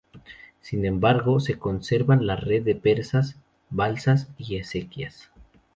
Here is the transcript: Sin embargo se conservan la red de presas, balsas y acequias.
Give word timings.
Sin 0.61 0.83
embargo 0.87 1.39
se 1.39 1.59
conservan 1.59 2.25
la 2.25 2.35
red 2.35 2.63
de 2.63 2.73
presas, 2.73 3.35
balsas 3.69 4.29
y 4.39 4.59
acequias. 4.59 5.29